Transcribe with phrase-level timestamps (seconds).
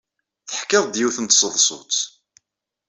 [0.49, 1.95] Teḥkiḍ-d yiwet n tseḍsut.